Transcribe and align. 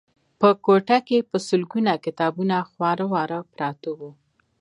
په 0.39 0.49
کوټه 0.65 0.97
کې 1.07 1.17
په 1.29 1.37
سلګونه 1.47 1.91
کتابونه 2.05 2.55
خواره 2.69 3.05
واره 3.13 3.39
پراته 3.53 3.89
وو 3.97 4.09